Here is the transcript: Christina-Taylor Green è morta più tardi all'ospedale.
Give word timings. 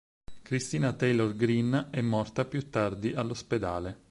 Christina-Taylor 0.41 1.35
Green 1.35 1.89
è 1.91 2.01
morta 2.01 2.45
più 2.45 2.71
tardi 2.71 3.13
all'ospedale. 3.13 3.99